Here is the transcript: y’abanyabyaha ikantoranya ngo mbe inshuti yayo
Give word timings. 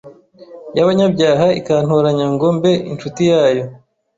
y’abanyabyaha 0.75 1.45
ikantoranya 1.59 2.25
ngo 2.33 2.47
mbe 2.57 2.71
inshuti 2.91 3.21
yayo 3.31 3.63